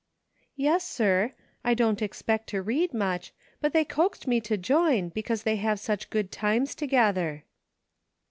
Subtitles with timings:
[0.55, 5.43] ""Yes, sir; I don't expect to read much; but they coaxed me to join, because
[5.43, 7.43] they have such good times together."